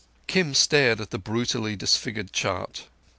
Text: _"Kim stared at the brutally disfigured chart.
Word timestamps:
_"Kim 0.25 0.55
stared 0.55 0.99
at 0.99 1.11
the 1.11 1.19
brutally 1.19 1.75
disfigured 1.75 2.33
chart. 2.33 2.87